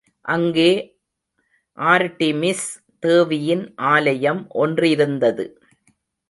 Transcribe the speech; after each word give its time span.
அங்கே 0.25 0.69
ஆர்ட்டிமிஸ் 1.77 2.65
தேவியின் 3.03 3.63
ஆலயம் 3.75 4.41
ஒன்றிருந்தது. 4.55 5.45